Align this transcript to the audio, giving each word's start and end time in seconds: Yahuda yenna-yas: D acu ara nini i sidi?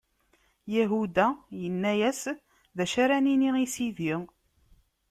Yahuda 0.75 1.27
yenna-yas: 1.61 2.21
D 2.77 2.79
acu 2.83 2.97
ara 3.03 3.17
nini 3.25 3.49
i 3.65 3.67
sidi? 3.73 4.13